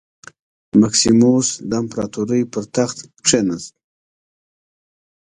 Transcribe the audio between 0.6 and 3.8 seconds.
مکسیموس د امپراتورۍ پر تخت کېناست